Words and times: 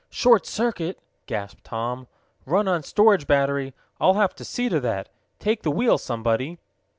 "Short 0.09 0.47
circuit!" 0.47 0.99
gasped 1.27 1.63
Tom. 1.63 2.07
"Run 2.47 2.67
on 2.67 2.81
storage 2.81 3.27
battery! 3.27 3.75
I'll 3.99 4.15
have 4.15 4.33
to 4.37 4.43
see 4.43 4.67
to 4.67 4.79
that. 4.79 5.09
Take 5.37 5.61
the 5.61 5.69
wheel 5.69 5.99
somebody!" 5.99 6.57